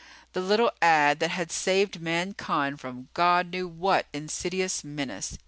[0.33, 5.37] The little ad that had saved mankind from God knew what insidious menace.